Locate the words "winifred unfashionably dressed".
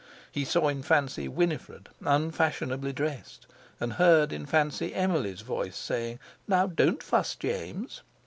1.27-3.45